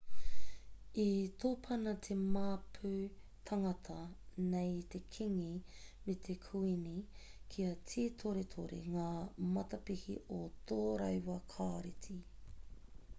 [1.01, 1.03] i
[1.41, 2.91] tōpana te māpu
[3.49, 3.97] tāngata
[4.55, 5.51] nei i te kīngi
[6.07, 6.95] me te kuīni
[7.55, 9.07] kia tītoretore ngā
[9.59, 10.43] matapihi o
[10.73, 12.19] tō rāua kāreti